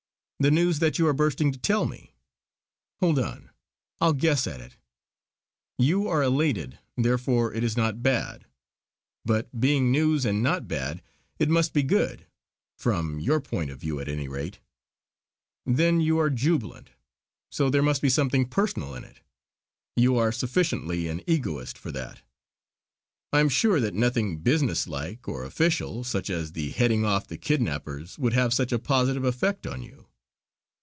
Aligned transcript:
"The 0.41 0.49
news 0.49 0.79
that 0.79 0.97
you 0.97 1.05
are 1.05 1.13
bursting 1.13 1.51
to 1.51 1.59
tell 1.59 1.85
me. 1.85 2.15
Hold 2.99 3.19
on! 3.19 3.51
I'll 3.99 4.13
guess 4.13 4.47
at 4.47 4.59
it. 4.59 4.75
You 5.77 6.07
are 6.07 6.23
elated, 6.23 6.79
therefore 6.97 7.53
it 7.53 7.63
is 7.63 7.77
not 7.77 8.01
bad; 8.01 8.47
but 9.23 9.59
being 9.59 9.91
news 9.91 10.25
and 10.25 10.41
not 10.41 10.67
bad 10.67 11.03
it 11.37 11.47
must 11.47 11.73
be 11.73 11.83
good 11.83 12.25
from 12.75 13.19
your 13.19 13.39
point 13.39 13.69
of 13.69 13.79
view 13.81 13.99
at 13.99 14.07
any 14.09 14.27
rate. 14.27 14.57
Then 15.63 16.01
you 16.01 16.17
are 16.17 16.31
jubilant, 16.31 16.89
so 17.51 17.69
there 17.69 17.83
must 17.83 18.01
be 18.01 18.09
something 18.09 18.47
personal 18.49 18.95
in 18.95 19.03
it 19.03 19.19
you 19.95 20.17
are 20.17 20.31
sufficiently 20.31 21.07
an 21.07 21.21
egoist 21.27 21.77
for 21.77 21.91
that. 21.91 22.23
I 23.31 23.41
am 23.41 23.49
sure 23.49 23.79
that 23.79 23.93
nothing 23.93 24.39
business 24.39 24.87
like 24.87 25.27
or 25.27 25.43
official, 25.43 26.03
such 26.03 26.31
as 26.31 26.53
the 26.53 26.71
heading 26.71 27.05
off 27.05 27.27
the 27.27 27.37
kidnappers, 27.37 28.17
would 28.17 28.33
have 28.33 28.55
such 28.55 28.71
a 28.71 28.79
positive 28.79 29.23
effect 29.23 29.67
on 29.67 29.83
you. 29.83 30.07